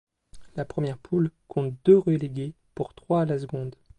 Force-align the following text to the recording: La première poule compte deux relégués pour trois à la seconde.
La 0.55 0.65
première 0.65 0.97
poule 0.97 1.29
compte 1.47 1.75
deux 1.85 1.99
relégués 1.99 2.55
pour 2.73 2.95
trois 2.95 3.21
à 3.21 3.25
la 3.25 3.37
seconde. 3.37 3.75